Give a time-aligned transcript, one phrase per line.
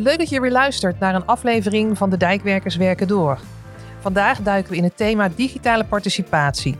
[0.00, 3.38] Leuk dat je weer luistert naar een aflevering van De Dijkwerkers Werken Door.
[4.00, 6.76] Vandaag duiken we in het thema digitale participatie.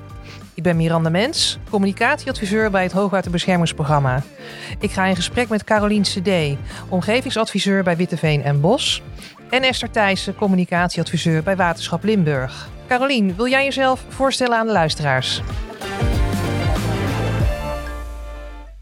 [0.54, 4.22] Ik ben Miranda Mens, communicatieadviseur bij het Hoogwaterbeschermingsprogramma.
[4.80, 6.58] Ik ga in gesprek met Carolien CD,
[6.88, 9.02] omgevingsadviseur bij Witteveen en Bos.
[9.50, 12.68] En Esther Thijssen, communicatieadviseur bij Waterschap Limburg.
[12.88, 15.42] Carolien, wil jij jezelf voorstellen aan de luisteraars?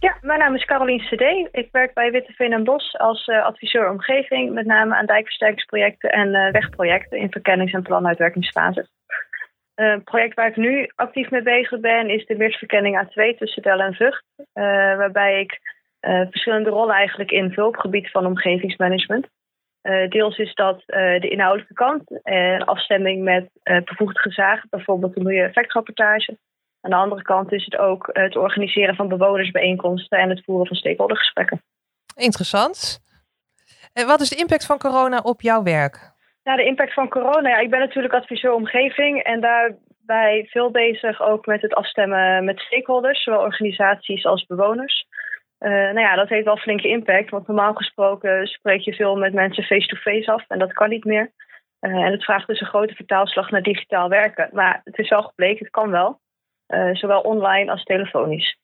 [0.07, 1.55] Ja, mijn naam is Carolien CD.
[1.57, 6.29] Ik werk bij Witteveen en Bos als uh, adviseur omgeving, met name aan dijkversterkingsprojecten en
[6.29, 8.89] uh, wegprojecten in verkennings- en planuitwerkingsfase.
[9.77, 13.63] Uh, het project waar ik nu actief mee bezig ben is de Meersverkenning A2 tussen
[13.63, 14.23] Del en Vught,
[14.99, 15.59] waarbij ik
[16.31, 19.27] verschillende rollen eigenlijk invul op gebied van omgevingsmanagement.
[20.09, 23.49] deels is dat de inhoudelijke kant en afstemming met
[23.85, 26.37] bevoegd gezag, bijvoorbeeld de milieu-effectrapportage.
[26.87, 30.77] Aan de andere kant is het ook het organiseren van bewonersbijeenkomsten en het voeren van
[30.77, 31.63] stakeholdergesprekken.
[32.15, 33.01] Interessant.
[33.93, 36.13] En wat is de impact van corona op jouw werk?
[36.43, 37.49] Nou, de impact van corona.
[37.49, 42.59] Ja, ik ben natuurlijk adviseur omgeving en daarbij veel bezig ook met het afstemmen met
[42.61, 45.07] stakeholders, zowel organisaties als bewoners.
[45.59, 49.33] Uh, nou ja, dat heeft wel flinke impact, want normaal gesproken spreek je veel met
[49.33, 51.31] mensen face-to-face af en dat kan niet meer.
[51.81, 54.49] Uh, en het vraagt dus een grote vertaalslag naar digitaal werken.
[54.53, 56.21] Maar het is wel gebleken, het kan wel.
[56.69, 58.57] Uh, zowel online als telefonisch.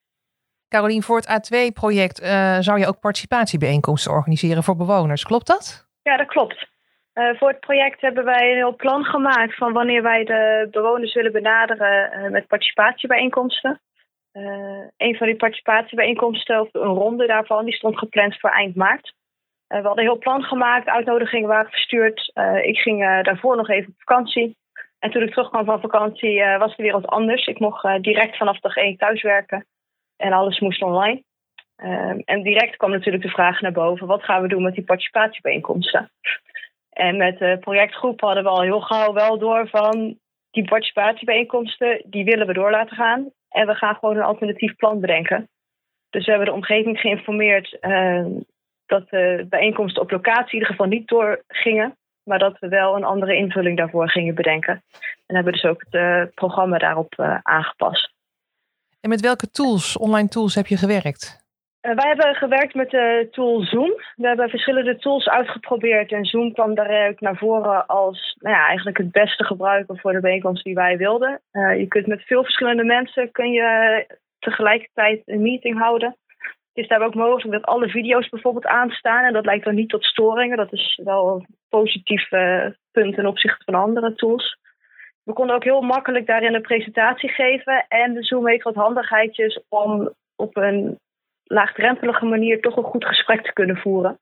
[0.68, 5.24] Carolien, voor het A2-project uh, zou je ook participatiebijeenkomsten organiseren voor bewoners.
[5.24, 5.88] Klopt dat?
[6.02, 6.70] Ja, dat klopt.
[7.14, 11.14] Uh, voor het project hebben wij een heel plan gemaakt van wanneer wij de bewoners
[11.14, 13.80] willen benaderen met participatiebijeenkomsten.
[14.96, 19.14] een van die participatiebijeenkomsten, of een ronde daarvan, die stond gepland voor eind maart.
[19.66, 22.32] we hadden een heel plan gemaakt, uitnodigingen waren verstuurd.
[22.62, 24.56] ik ging daarvoor nog even op vakantie.
[25.02, 27.46] En toen ik terugkwam van vakantie uh, was de wereld anders.
[27.46, 29.66] Ik mocht uh, direct vanaf dag één thuiswerken.
[30.16, 31.22] En alles moest online.
[31.76, 34.06] Uh, en direct kwam natuurlijk de vraag naar boven.
[34.06, 36.10] Wat gaan we doen met die participatiebijeenkomsten?
[36.90, 40.18] En met de projectgroep hadden we al heel gauw wel door van...
[40.50, 43.30] die participatiebijeenkomsten, die willen we door laten gaan.
[43.48, 45.48] En we gaan gewoon een alternatief plan bedenken.
[46.10, 47.78] Dus we hebben de omgeving geïnformeerd...
[47.80, 48.30] Ehm,
[48.86, 53.04] dat de bijeenkomsten op locatie in ieder geval niet doorgingen maar dat we wel een
[53.04, 54.82] andere invulling daarvoor gingen bedenken.
[55.26, 58.12] En hebben dus ook het uh, programma daarop uh, aangepast.
[59.00, 61.40] En met welke tools, online tools, heb je gewerkt?
[61.82, 63.92] Uh, wij hebben gewerkt met de tool Zoom.
[64.16, 68.96] We hebben verschillende tools uitgeprobeerd en Zoom kwam daaruit naar voren als nou ja, eigenlijk
[68.96, 71.40] het beste gebruiken voor de bijeenkomst die wij wilden.
[71.52, 74.06] je kunt met veel verschillende mensen kun je
[74.38, 76.16] tegelijkertijd een meeting houden.
[76.72, 79.24] Het is daar ook mogelijk dat alle video's bijvoorbeeld aanstaan.
[79.24, 80.56] En dat leidt dan niet tot storingen.
[80.56, 84.58] Dat is wel een positief uh, punt ten opzichte van andere tools.
[85.22, 87.84] We konden ook heel makkelijk daarin een presentatie geven.
[87.88, 90.98] En de Zoom heeft wat handigheidjes om op een
[91.44, 94.18] laagdrempelige manier toch een goed gesprek te kunnen voeren.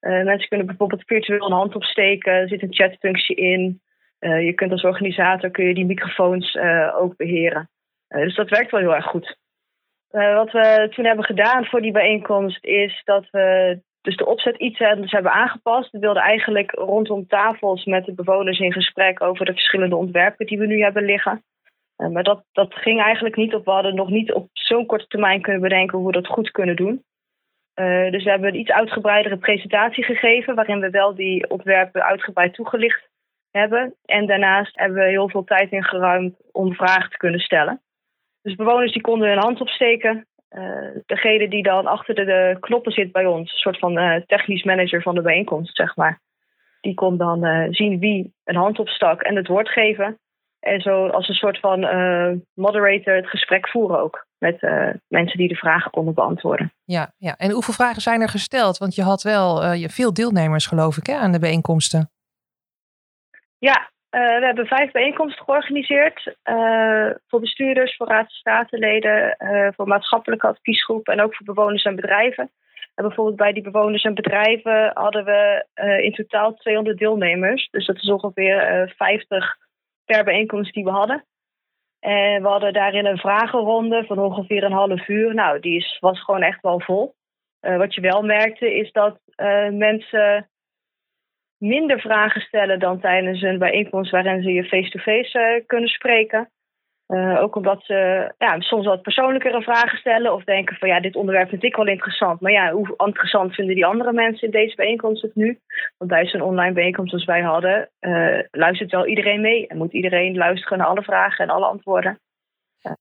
[0.00, 2.32] Uh, mensen kunnen bijvoorbeeld virtueel een hand opsteken.
[2.32, 3.80] Er zit een chatfunctie in.
[4.20, 6.56] Uh, je kunt als organisator kun je die microfoons
[6.94, 7.70] ook beheren.
[8.08, 9.36] dus dat werkt wel heel erg goed.
[10.14, 14.56] Uh, wat we toen hebben gedaan voor die bijeenkomst is dat we dus de opzet
[14.56, 15.90] iets anders hebben aangepast.
[15.90, 20.58] We wilden eigenlijk rondom tafels met de bewoners in gesprek over de verschillende ontwerpen die
[20.58, 21.42] we nu hebben liggen.
[21.96, 23.64] Uh, maar dat, dat ging eigenlijk niet op.
[23.64, 26.76] We hadden nog niet op zo'n korte termijn kunnen bedenken hoe we dat goed kunnen
[26.76, 27.04] doen.
[28.10, 33.08] Dus we hebben een iets uitgebreidere presentatie gegeven, waarin we wel die ontwerpen uitgebreid toegelicht
[33.50, 33.94] hebben.
[34.04, 37.83] En daarnaast hebben we heel veel tijd ingeruimd om vragen te kunnen stellen.
[38.44, 40.26] Dus bewoners die konden hun hand opsteken.
[40.50, 44.16] Uh, degene die dan achter de, de, knoppen zit bij ons, een soort van uh,
[44.26, 46.20] technisch manager van de bijeenkomst, zeg maar.
[46.80, 50.18] Die kon dan uh, zien wie een hand opstak en het woord geven.
[50.60, 51.80] En zo als een soort van
[52.54, 54.26] moderator het gesprek voeren ook.
[54.38, 54.60] Met
[55.08, 56.72] mensen die de vragen konden beantwoorden.
[56.84, 58.78] Ja, ja, en hoeveel vragen zijn er gesteld?
[58.78, 62.10] Want je had wel je veel deelnemers, geloof ik, hè, aan de bijeenkomsten.
[63.58, 66.36] Ja, uh, we hebben vijf bijeenkomsten georganiseerd.
[66.44, 72.50] Uh, voor bestuurders, voor statenleden, uh, voor maatschappelijke adviesgroepen en ook voor bewoners en bedrijven.
[72.94, 75.66] En bijvoorbeeld bij die bewoners en bedrijven hadden we
[76.02, 77.68] in totaal 200 deelnemers.
[77.70, 79.56] Dus dat is ongeveer 50
[80.04, 81.24] per bijeenkomst die we hadden.
[82.00, 85.34] En we hadden daarin een vragenronde van ongeveer een half uur.
[85.34, 87.14] Nou, die is, was gewoon echt wel vol.
[87.60, 89.18] wat je wel merkte is dat
[89.70, 90.48] mensen
[91.58, 96.48] minder vragen stellen dan tijdens een bijeenkomst waarin ze je face-to-face uh, kunnen spreken.
[97.08, 101.16] Uh, ook omdat ze ja, soms wat persoonlijkere vragen stellen of denken van ja, dit
[101.16, 102.40] onderwerp vind ik wel interessant.
[102.40, 105.58] Maar ja, hoe interessant vinden die andere mensen in deze bijeenkomst het nu?
[105.98, 109.92] Want bij zo'n online bijeenkomst als wij hadden, uh, luistert wel iedereen mee en moet
[109.92, 112.18] iedereen luisteren naar alle vragen en alle antwoorden.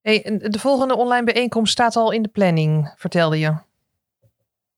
[0.02, 3.54] Hey, de volgende online bijeenkomst staat al in de planning, vertelde je.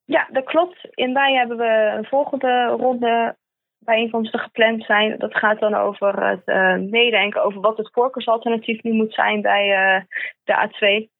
[0.06, 0.88] Ja, dat klopt.
[0.94, 3.36] In mei hebben we een volgende ronde
[3.86, 5.18] bijeenkomsten gepland zijn.
[5.18, 6.46] Dat gaat dan over het
[6.90, 10.02] meedenken over wat het voorkeursalternatief nu moet zijn bij uh,
[10.44, 11.14] de A2.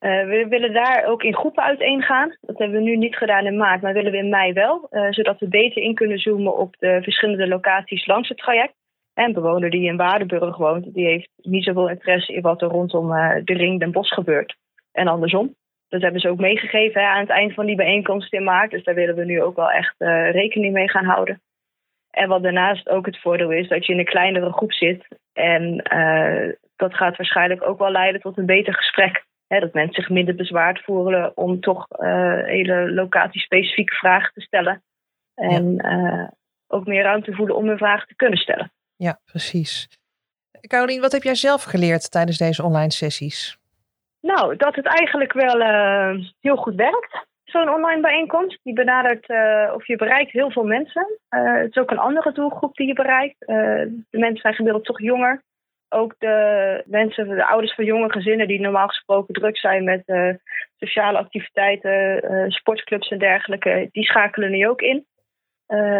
[0.00, 2.36] Uh, we willen daar ook in groepen uiteen gaan.
[2.40, 4.88] Dat hebben we nu niet gedaan in maart, maar willen we in mei wel.
[5.10, 8.74] zodat we beter in kunnen zoomen op de verschillende locaties langs het traject.
[9.14, 13.08] En bewoner die in Waardenburg woont, die heeft niet zoveel interesse in wat er rondom
[13.44, 14.56] de ring Den Bosch gebeurt.
[14.92, 15.54] En andersom.
[15.88, 18.70] Dat hebben ze ook meegegeven aan het eind van die bijeenkomst in maart.
[18.70, 19.94] Dus daar willen we nu ook wel echt
[20.32, 21.40] rekening mee gaan houden.
[22.14, 25.06] En wat daarnaast ook het voordeel is, dat je in een kleinere groep zit.
[25.32, 29.24] En uh, dat gaat waarschijnlijk ook wel leiden tot een beter gesprek.
[29.46, 34.82] Dat mensen zich minder bezwaard voelen om toch uh, hele locatiespecifieke vragen te stellen.
[35.34, 35.98] En ja.
[35.98, 36.28] uh,
[36.66, 38.72] ook meer ruimte voelen om hun vragen te kunnen stellen.
[38.96, 39.88] Ja, precies.
[40.60, 43.58] Carolien, wat heb jij zelf geleerd tijdens deze online sessies?
[44.20, 45.60] Nou, dat het eigenlijk wel
[46.40, 48.60] heel goed werkt zo'n online bijeenkomst.
[48.62, 51.06] Die benadert uh, of je bereikt heel veel mensen.
[51.30, 53.36] Uh, het is ook een andere doelgroep die je bereikt.
[53.40, 53.48] Uh,
[54.10, 55.42] de mensen zijn gemiddeld toch jonger.
[55.88, 60.02] Ook de mensen, de ouders van jonge gezinnen die normaal gesproken druk zijn met
[60.76, 65.06] sociale activiteiten, sportclubs en dergelijke, die schakelen nu ook in.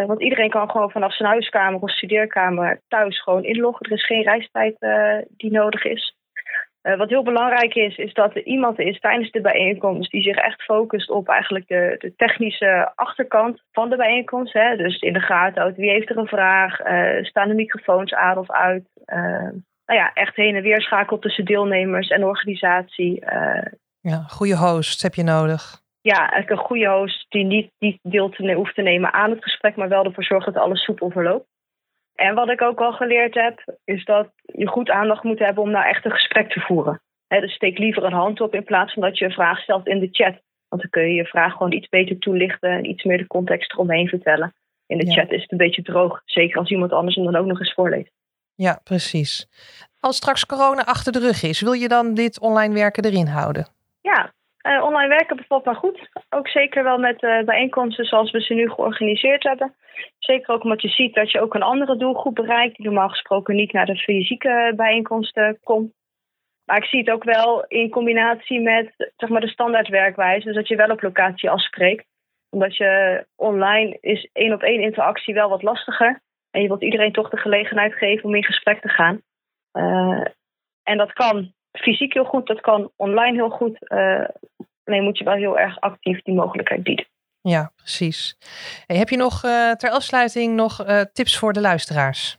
[0.07, 3.85] want iedereen kan gewoon vanaf zijn huiskamer of studeerkamer thuis gewoon inloggen.
[3.85, 4.75] Er is geen reistijd
[5.37, 6.14] die nodig is.
[6.85, 10.35] Uh, wat heel belangrijk is, is dat er iemand is tijdens de bijeenkomst die zich
[10.35, 14.53] echt focust op eigenlijk de, de technische achterkant van de bijeenkomst.
[14.53, 14.75] Hè.
[14.75, 18.37] Dus in de gaten houdt wie heeft er een vraag, uh, staan de microfoons aan
[18.37, 18.87] of uit.
[19.05, 19.49] Uh,
[19.85, 23.23] nou ja, echt heen en weer schakelt tussen deelnemers en organisatie.
[23.99, 25.83] ja, goede host heb je nodig.
[26.01, 29.43] Ja, eigenlijk een goede host die niet, niet deel te, hoeft te nemen aan het
[29.43, 31.47] gesprek, maar wel ervoor zorgt dat alles soepel verloopt.
[32.15, 35.71] En wat ik ook al geleerd heb, is dat je goed aandacht moet hebben om
[35.71, 37.01] nou echt een gesprek te voeren.
[37.27, 39.87] He, dus steek liever een hand op in plaats van dat je een vraag stelt
[39.87, 40.35] in de chat.
[40.69, 43.71] Want dan kun je je vraag gewoon iets beter toelichten en iets meer de context
[43.71, 44.53] eromheen vertellen.
[44.87, 47.45] In de chat is het een beetje droog, zeker als iemand anders hem dan ook
[47.45, 48.11] nog eens voorleest.
[48.55, 49.47] Ja, precies.
[49.99, 53.67] Als straks corona achter de rug is, wil je dan dit online werken erin houden?
[54.01, 54.33] Ja,
[54.67, 56.09] uh, online werken bevalt me goed.
[56.29, 59.75] Ook zeker wel met uh, bijeenkomsten zoals we ze nu georganiseerd hebben.
[60.17, 63.55] Zeker ook omdat je ziet dat je ook een andere doelgroep bereikt, die normaal gesproken
[63.55, 65.93] niet naar de fysieke bijeenkomsten komt.
[66.65, 70.67] Maar ik zie het ook wel in combinatie met zeg maar, de standaardwerkwijze, dus dat
[70.67, 72.05] je wel op locatie afspreekt.
[72.49, 76.21] Omdat je online is één op één interactie wel wat lastiger.
[76.51, 79.21] En je wilt iedereen toch de gelegenheid geven om in gesprek te gaan.
[79.73, 80.25] Uh,
[80.83, 83.77] en dat kan fysiek heel goed, dat kan online heel goed.
[83.91, 84.25] Uh,
[84.83, 87.05] alleen moet je wel heel erg actief die mogelijkheid bieden.
[87.47, 88.37] Ja, precies.
[88.87, 92.37] Hey, heb je nog uh, ter afsluiting nog uh, tips voor de luisteraars?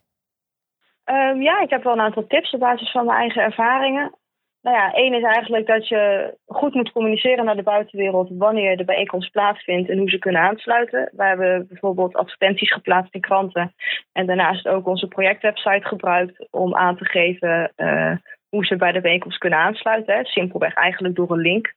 [1.04, 4.14] Um, ja, ik heb wel een aantal tips op basis van mijn eigen ervaringen.
[4.62, 8.84] Nou ja, één is eigenlijk dat je goed moet communiceren naar de buitenwereld wanneer de
[8.84, 11.10] bijeenkomst plaatsvindt en hoe ze kunnen aansluiten.
[11.16, 13.74] We hebben bijvoorbeeld advertenties geplaatst in kranten
[14.12, 18.16] en daarnaast ook onze projectwebsite gebruikt om aan te geven uh,
[18.48, 20.24] hoe ze bij de bijeenkomst kunnen aansluiten.
[20.24, 21.74] Simpelweg eigenlijk door een link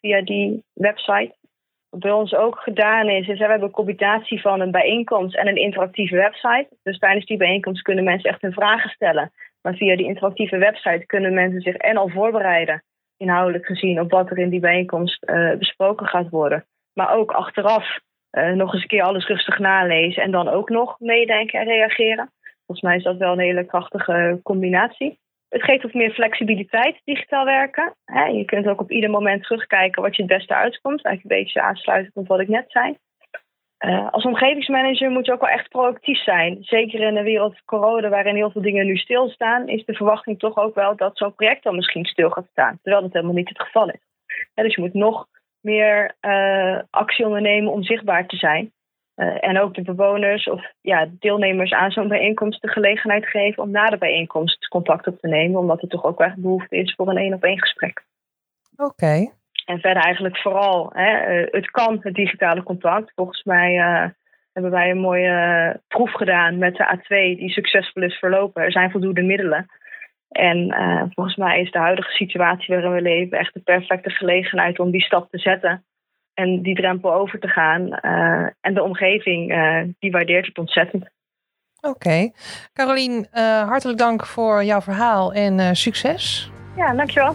[0.00, 1.38] via die website.
[1.90, 5.48] Wat bij ons ook gedaan is, is we hebben een combinatie van een bijeenkomst en
[5.48, 6.68] een interactieve website.
[6.82, 9.32] Dus tijdens die bijeenkomst kunnen mensen echt hun vragen stellen.
[9.62, 12.82] Maar via die interactieve website kunnen mensen zich en al voorbereiden,
[13.16, 16.64] inhoudelijk gezien, op wat er in die bijeenkomst uh, besproken gaat worden.
[16.92, 17.98] Maar ook achteraf
[18.32, 22.30] uh, nog eens een keer alles rustig nalezen en dan ook nog meedenken en reageren.
[22.66, 25.18] Volgens mij is dat wel een hele krachtige combinatie.
[25.50, 27.94] Het geeft ook meer flexibiliteit, digitaal werken.
[28.32, 31.04] je kunt ook op ieder moment terugkijken wat je het beste uitkomt.
[31.04, 32.96] Eigenlijk een beetje aansluitend op wat ik net zei.
[33.86, 36.56] Uh, als omgevingsmanager moet je ook wel echt proactief zijn.
[36.60, 40.56] Zeker in de wereld corona, waarin heel veel dingen nu stilstaan, is de verwachting toch
[40.56, 42.78] ook wel dat zo'n project dan misschien stil gaat staan.
[42.82, 44.00] Terwijl dat helemaal niet het geval is.
[44.54, 45.26] dus je moet nog
[45.60, 48.72] meer uh, actie ondernemen om zichtbaar te zijn.
[49.20, 53.70] Uh, en ook de bewoners of ja, deelnemers aan zo'n bijeenkomst de gelegenheid geven om
[53.70, 57.08] na de bijeenkomst contact op te nemen, omdat er toch ook echt behoefte is voor
[57.08, 58.04] een één op één gesprek.
[58.76, 58.90] Oké.
[58.90, 59.32] Okay.
[59.64, 63.12] En verder eigenlijk vooral, hè, uh, het kan, het digitale contact.
[63.14, 64.08] Volgens mij uh,
[64.52, 68.62] hebben wij een mooie proef gedaan met de A2 die succesvol is verlopen.
[68.62, 69.66] Er zijn voldoende middelen.
[70.28, 70.74] En
[71.14, 75.02] volgens mij is de huidige situatie waarin we leven echt de perfecte gelegenheid om die
[75.02, 75.84] stap te zetten
[76.40, 77.80] en die drempel over te gaan.
[77.86, 81.10] Uh, en de omgeving, uh, die waardeert het ontzettend.
[81.80, 81.94] Oké.
[81.94, 82.32] Okay.
[82.72, 86.50] Carolien, uh, hartelijk dank voor jouw verhaal en succes.
[86.76, 87.34] Ja, dankjewel.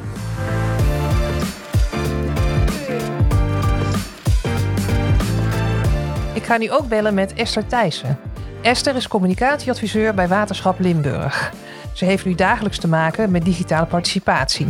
[6.34, 8.18] Ik ga nu ook bellen met Esther Thijssen.
[8.62, 11.54] Esther is communicatieadviseur bij Waterschap Limburg.
[11.94, 14.68] Ze heeft nu dagelijks te maken met digitale participatie.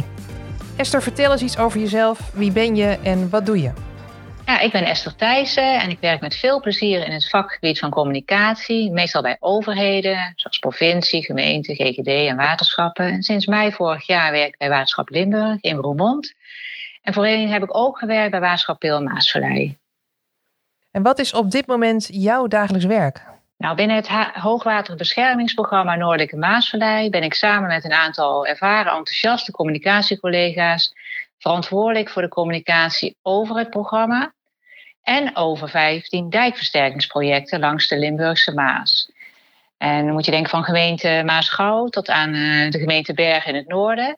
[0.77, 2.31] Esther, vertel eens iets over jezelf.
[2.33, 3.71] Wie ben je en wat doe je?
[4.45, 7.89] Ja, ik ben Esther Thijssen en ik werk met veel plezier in het vakgebied van
[7.89, 13.05] communicatie, meestal bij overheden, zoals provincie, gemeente, GGD en waterschappen.
[13.05, 16.33] En sinds mei vorig jaar werk ik bij Waterschap Limburg in Roermond.
[17.01, 19.77] En voorheen heb ik ook gewerkt bij Waterschap Peel Maasvallei.
[20.91, 23.23] En wat is op dit moment jouw dagelijks werk?
[23.57, 30.93] Nou, binnen het hoogwaterbeschermingsprogramma Noordelijke Maasvallei ben ik samen met een aantal ervaren, enthousiaste communicatiecollega's
[31.45, 34.33] verantwoordelijk voor de communicatie over het programma
[35.01, 39.11] en over 15 dijkversterkingsprojecten langs de Limburgse Maas.
[39.77, 43.55] En dan moet je denken van gemeente Maasgouw tot aan eh, de gemeente Bergen in
[43.55, 44.17] het noorden.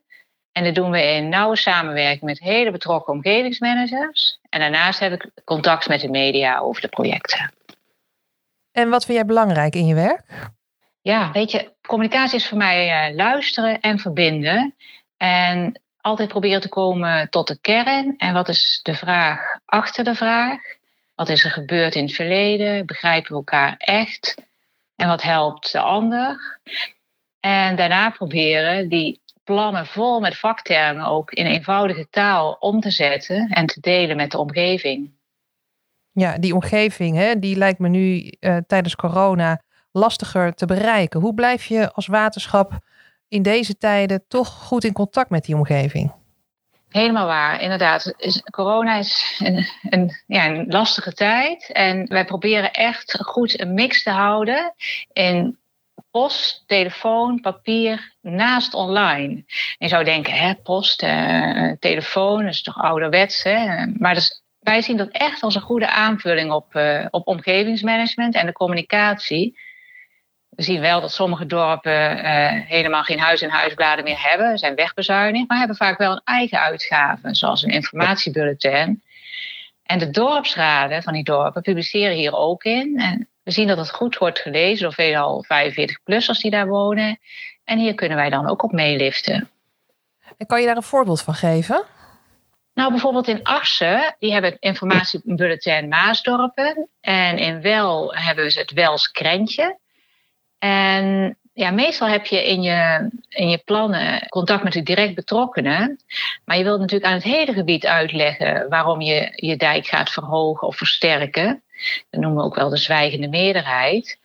[0.51, 4.39] En dat doen we in nauwe samenwerking met hele betrokken omgevingsmanagers.
[4.49, 7.53] En daarnaast heb ik contact met de media over de projecten.
[8.71, 10.49] En wat vind jij belangrijk in je werk?
[11.01, 14.75] Ja, weet je, communicatie is voor mij uh, luisteren en verbinden.
[15.17, 18.17] En altijd proberen te komen tot de kern.
[18.17, 20.59] En wat is de vraag achter de vraag?
[21.15, 22.85] Wat is er gebeurd in het verleden?
[22.85, 24.35] Begrijpen we elkaar echt?
[24.95, 26.59] En wat helpt de ander?
[27.39, 33.47] En daarna proberen die plannen vol met vaktermen ook in eenvoudige taal om te zetten
[33.49, 35.11] en te delen met de omgeving.
[36.11, 39.61] Ja, die omgeving, hè, die lijkt me nu uh, tijdens corona
[39.91, 41.19] lastiger te bereiken.
[41.19, 42.79] Hoe blijf je als waterschap
[43.29, 46.11] in deze tijden toch goed in contact met die omgeving?
[46.89, 48.13] Helemaal waar, inderdaad.
[48.51, 49.39] Corona is
[49.89, 51.71] een, ja, een lastige tijd.
[51.71, 54.73] En wij proberen echt goed een mix te houden
[55.13, 55.57] in
[56.11, 59.43] post, telefoon, papier naast online.
[59.77, 63.43] je zou denken, hè, post, uh, telefoon, dat is toch ouderwets.
[63.43, 63.85] Hè?
[63.85, 64.29] Maar
[64.59, 69.57] wij zien dat echt als een goede aanvulling op, uh, op omgevingsmanagement en de communicatie.
[70.57, 74.75] We zien wel dat sommige dorpen uh, helemaal geen huis- en huisbladen meer hebben, zijn
[74.75, 79.03] wegbezuinigd, maar hebben vaak wel een eigen uitgave, zoals een informatiebulletin.
[79.83, 82.99] En de dorpsraden van die dorpen publiceren hier ook in.
[82.99, 87.19] En we zien dat het goed wordt gelezen door veelal 45-plussers die daar wonen.
[87.63, 89.49] En hier kunnen wij dan ook op meeliften.
[90.37, 91.83] En kan je daar een voorbeeld van geven?
[92.73, 96.89] Nou, bijvoorbeeld in Arsen, die hebben het informatiebulletin Maasdorpen.
[97.01, 99.77] En in Wel hebben ze het Wels Krentje.
[100.59, 105.99] En ja, meestal heb je in, je in je plannen contact met de direct betrokkenen.
[106.45, 110.67] Maar je wilt natuurlijk aan het hele gebied uitleggen waarom je je dijk gaat verhogen
[110.67, 111.63] of versterken.
[112.09, 114.19] Dat noemen we ook wel de zwijgende meerderheid.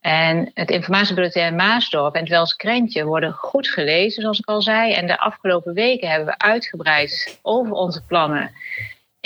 [0.00, 4.92] En het informatiebulletin Maasdorp en het Wels Krentje worden goed gelezen, zoals ik al zei.
[4.92, 8.50] En de afgelopen weken hebben we uitgebreid over onze plannen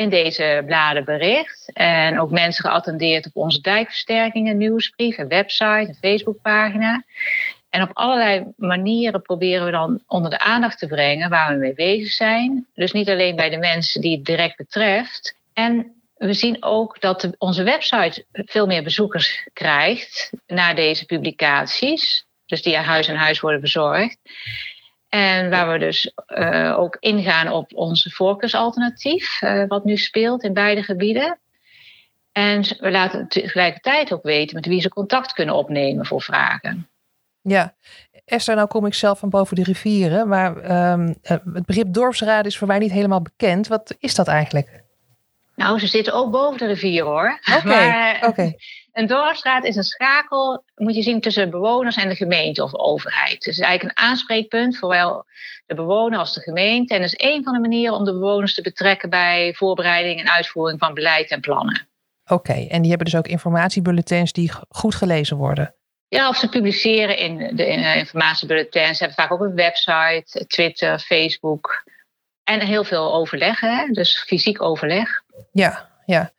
[0.01, 1.71] in deze bladen bericht.
[1.73, 7.05] En ook mensen geattendeerd op onze dijkversterkingen, nieuwsbrief, een website, een Facebookpagina.
[7.71, 11.75] En op allerlei manieren proberen we dan onder de aandacht te brengen waar we mee
[11.75, 12.67] bezig zijn.
[12.75, 15.37] Dus niet alleen bij de mensen die het direct betreft.
[15.53, 22.25] En we zien ook dat onze website veel meer bezoekers krijgt naar deze publicaties.
[22.47, 24.19] Dus die aan huis en huis worden bezorgd.
[25.11, 30.53] En waar we dus uh, ook ingaan op onze voorkeursalternatief, uh, wat nu speelt in
[30.53, 31.39] beide gebieden.
[32.33, 36.89] En we laten tegelijkertijd ook weten met wie ze contact kunnen opnemen voor vragen.
[37.43, 37.75] Ja,
[38.25, 42.59] Esther, nou kom ik zelf van boven de rivieren, maar um, het begrip dorpsraad is
[42.59, 43.69] voor mij niet helemaal bekend.
[43.69, 44.83] Wat is dat eigenlijk?
[45.55, 47.41] Nou, ze zitten ook boven de rivier hoor.
[47.57, 48.53] Oké, oké.
[48.93, 52.79] Een dorpsraad is een schakel, moet je zien, tussen bewoners en de gemeente of de
[52.79, 53.33] overheid.
[53.33, 55.25] Het is eigenlijk een aanspreekpunt voor zowel
[55.67, 56.95] de bewoner als de gemeente.
[56.95, 60.31] En dat is een van de manieren om de bewoners te betrekken bij voorbereiding en
[60.31, 61.89] uitvoering van beleid en plannen.
[62.27, 65.75] Oké, en die hebben dus ook informatiebulletins die goed gelezen worden?
[66.09, 67.67] Ja, of ze publiceren in de
[67.97, 68.99] informatiebulletins.
[68.99, 71.85] Ze hebben vaak ook een website, Twitter, Facebook.
[72.45, 73.87] En heel veel overleg, hè?
[73.87, 75.23] dus fysiek overleg.
[75.53, 76.33] Ja, ja.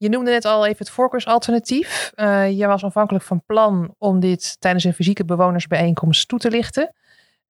[0.00, 2.12] Je noemde net al even het voorkeursalternatief.
[2.16, 6.94] Uh, je was aanvankelijk van plan om dit tijdens een fysieke bewonersbijeenkomst toe te lichten.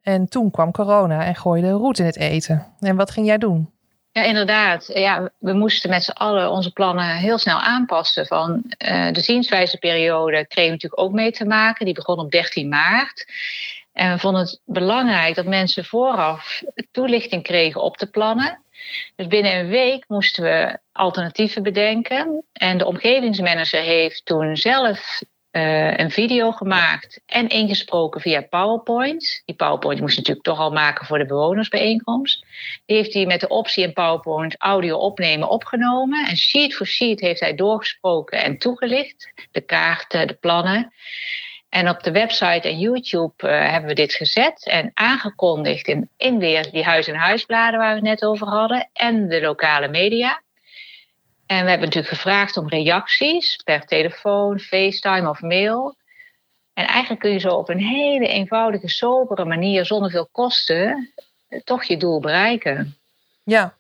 [0.03, 2.67] En toen kwam corona en gooide roet in het eten.
[2.81, 3.71] En wat ging jij doen?
[4.13, 4.91] Ja, inderdaad.
[4.95, 8.27] Ja, we moesten met z'n allen onze plannen heel snel aanpassen.
[8.27, 11.85] Van uh, de zienswijzeperiode kregen we natuurlijk ook mee te maken.
[11.85, 13.27] Die begon op 13 maart.
[13.93, 18.63] En we vonden het belangrijk dat mensen vooraf toelichting kregen op de plannen.
[19.17, 22.45] Dus binnen een week moesten we alternatieven bedenken.
[22.53, 29.43] En de omgevingsmanager heeft toen zelf uh, een video gemaakt en ingesproken via PowerPoint.
[29.45, 32.47] Die PowerPoint moest natuurlijk toch al maken voor de bewonersbijeenkomst.
[32.87, 36.29] Die heeft hij met de optie in PowerPoint audio opnemen opgenomen.
[36.29, 39.33] En sheet voor sheet heeft hij doorgesproken en toegelicht.
[39.51, 40.93] De kaarten, de plannen.
[41.71, 46.39] En op de website en YouTube uh, hebben we dit gezet en aangekondigd in, in
[46.39, 50.43] weer die huis- en huisbladen waar we het net over hadden en de lokale media.
[51.47, 55.97] En we hebben natuurlijk gevraagd om reacties per telefoon, FaceTime of mail.
[56.75, 61.13] En eigenlijk kun je zo op een hele eenvoudige, sobere manier, zonder veel kosten,
[61.65, 62.97] toch je doel bereiken.
[63.45, 63.75] Ja.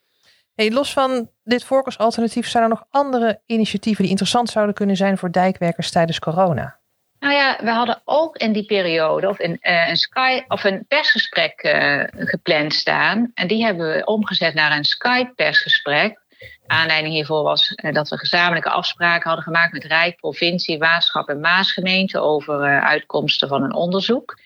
[0.54, 5.32] Los van dit voorkeursalternatief, zijn er nog andere initiatieven die interessant zouden kunnen zijn voor
[5.32, 6.79] dijkwerkers tijdens corona?
[7.21, 11.62] Nou ja, we hadden ook in die periode of in, uh, een, of een persgesprek
[11.62, 13.31] uh, gepland staan.
[13.35, 16.19] En die hebben we omgezet naar een Skype-persgesprek.
[16.67, 21.41] Aanleiding hiervoor was uh, dat we gezamenlijke afspraken hadden gemaakt met Rijk, provincie, Waterschap en
[21.41, 24.39] Maasgemeente over uitkomsten van een onderzoek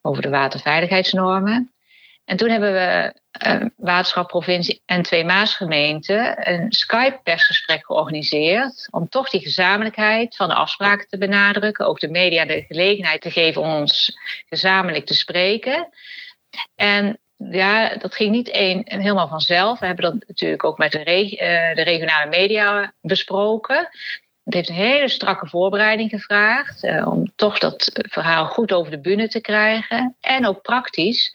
[0.00, 1.75] over de waterveiligheidsnormen.
[2.26, 3.14] En toen hebben we
[3.46, 8.88] uh, Waterschap, Provincie en twee Maasgemeenten een Skype-persgesprek georganiseerd.
[8.90, 11.86] Om toch die gezamenlijkheid van de afspraken te benadrukken.
[11.86, 14.18] Ook de media de gelegenheid te geven om ons
[14.48, 15.88] gezamenlijk te spreken.
[16.74, 19.78] En ja, dat ging niet een, helemaal vanzelf.
[19.78, 23.88] We hebben dat natuurlijk ook met de, uh, de regionale media besproken.
[24.44, 26.84] Het heeft een hele strakke voorbereiding gevraagd.
[26.84, 30.16] Uh, om toch dat verhaal goed over de bühne te krijgen.
[30.20, 31.34] En ook praktisch.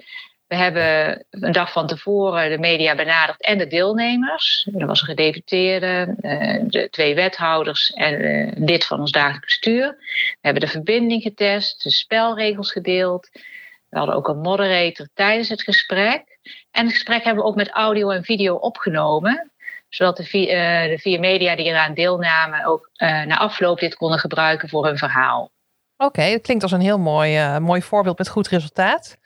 [0.52, 4.68] We hebben een dag van tevoren de media benaderd en de deelnemers.
[4.74, 9.46] Er was een gedeputeerde, eh, de twee wethouders en een eh, lid van ons dagelijks
[9.46, 9.88] bestuur.
[10.32, 13.30] We hebben de verbinding getest, de spelregels gedeeld.
[13.90, 16.40] We hadden ook een moderator tijdens het gesprek.
[16.72, 19.52] En het gesprek hebben we ook met audio en video opgenomen.
[19.90, 24.20] Zodat de vier, uh, de vier media die eraan deelnamen ook na afloop dit konden
[24.20, 25.52] gebruiken voor hun verhaal.
[25.98, 29.18] Oké, dat klinkt als een heel mooi, mooi voorbeeld met goed resultaat.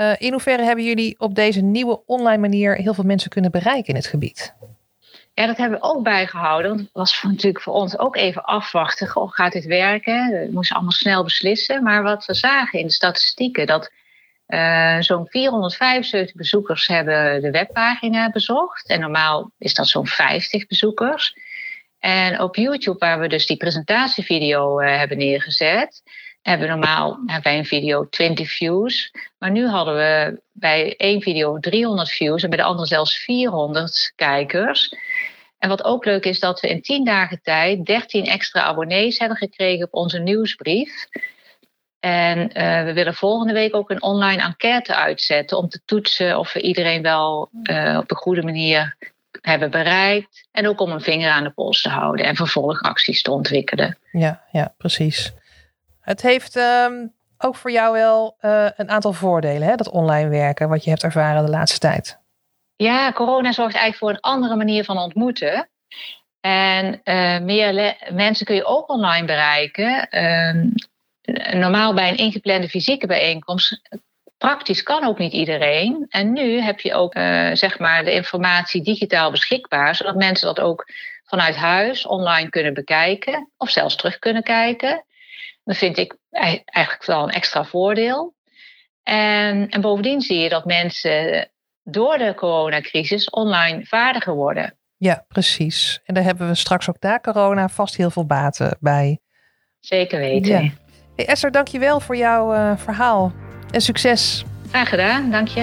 [0.00, 3.88] Uh, in hoeverre hebben jullie op deze nieuwe online manier heel veel mensen kunnen bereiken
[3.88, 4.54] in het gebied?
[5.34, 6.70] Ja, dat hebben we ook bijgehouden.
[6.70, 9.08] Want het was natuurlijk voor ons ook even afwachten.
[9.08, 10.30] Goh, gaat dit werken?
[10.30, 11.82] We moesten allemaal snel beslissen.
[11.82, 13.90] Maar wat we zagen in de statistieken, dat
[14.48, 18.88] uh, zo'n 475 bezoekers hebben de webpagina bezocht.
[18.88, 21.34] En normaal is dat zo'n 50 bezoekers.
[21.98, 26.02] En op YouTube, waar we dus die presentatievideo uh, hebben neergezet,
[26.48, 29.12] hebben normaal bij een video 20 views.
[29.38, 34.12] Maar nu hadden we bij één video 300 views en bij de andere zelfs 400
[34.16, 34.94] kijkers.
[35.58, 39.36] En wat ook leuk is, dat we in 10 dagen tijd 13 extra abonnees hebben
[39.36, 41.06] gekregen op onze nieuwsbrief.
[42.00, 46.52] En uh, we willen volgende week ook een online enquête uitzetten om te toetsen of
[46.52, 48.96] we iedereen wel uh, op een goede manier
[49.40, 50.48] hebben bereikt.
[50.52, 53.98] En ook om een vinger aan de pols te houden en vervolgacties te ontwikkelen.
[54.12, 55.32] Ja, ja precies.
[56.08, 60.68] Het heeft um, ook voor jou wel uh, een aantal voordelen, hè, dat online werken,
[60.68, 62.18] wat je hebt ervaren de laatste tijd.
[62.76, 65.68] Ja, corona zorgt eigenlijk voor een andere manier van ontmoeten.
[66.40, 70.08] En uh, meer mensen kun je ook online bereiken.
[70.10, 70.64] Uh,
[71.60, 73.80] normaal bij een ingeplande fysieke bijeenkomst.
[74.38, 76.06] Praktisch kan ook niet iedereen.
[76.08, 80.60] En nu heb je ook uh, zeg maar de informatie digitaal beschikbaar, zodat mensen dat
[80.60, 80.86] ook
[81.24, 85.02] vanuit huis online kunnen bekijken of zelfs terug kunnen kijken.
[85.68, 86.16] Dat vind ik
[86.64, 88.34] eigenlijk wel een extra voordeel.
[89.02, 91.48] En, en bovendien zie je dat mensen
[91.82, 94.78] door de coronacrisis online vaardiger worden.
[94.96, 96.00] Ja, precies.
[96.04, 99.18] En daar hebben we straks ook na corona vast heel veel baten bij.
[99.80, 100.62] Zeker weten.
[100.62, 100.70] Ja.
[101.16, 103.32] Hey Esther, dank je wel voor jouw uh, verhaal.
[103.70, 104.44] En succes.
[104.68, 105.60] Graag gedaan, dank je.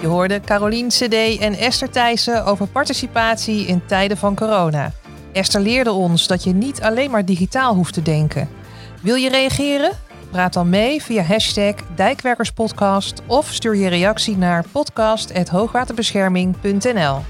[0.00, 4.92] Je hoorde Carolien CD en Esther Thijssen over participatie in tijden van corona.
[5.32, 8.60] Esther leerde ons dat je niet alleen maar digitaal hoeft te denken.
[9.02, 9.90] Wil je reageren?
[10.30, 17.20] Praat dan mee via hashtag Dijkwerkerspodcast of stuur je reactie naar podcast.hoogwaterbescherming.nl.